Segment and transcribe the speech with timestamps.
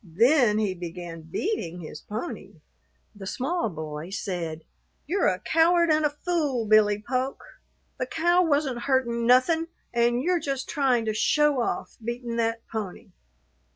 [0.03, 2.53] Then he began beating his pony.
[3.13, 4.63] The small boy said,
[5.05, 7.43] "You're a coward an' a fool, Billy Polk.
[7.99, 13.11] The cow wasn't hurtin' nothin', an' you're just tryin' to show off, beatin' that pony."